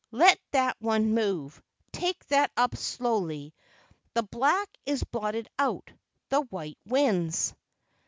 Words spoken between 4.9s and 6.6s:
blotted out, the